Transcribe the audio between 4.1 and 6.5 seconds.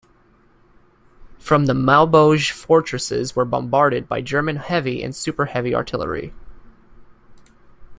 German heavy and super-heavy artillery.